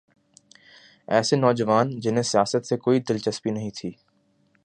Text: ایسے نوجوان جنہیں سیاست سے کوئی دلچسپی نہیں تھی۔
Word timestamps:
ایسے 1.07 1.35
نوجوان 1.35 1.99
جنہیں 1.99 2.23
سیاست 2.23 2.65
سے 2.65 2.77
کوئی 2.77 2.99
دلچسپی 2.99 3.49
نہیں 3.51 3.69
تھی۔ 3.75 3.91